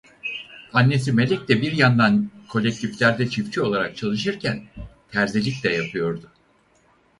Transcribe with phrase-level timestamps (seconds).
[0.73, 4.63] Annesi Melek de bir yandan kolektiflerde çiftçi olarak çalışırken
[5.11, 6.31] terzilik de yapıyordu.